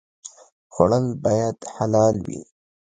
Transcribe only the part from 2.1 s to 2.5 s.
وي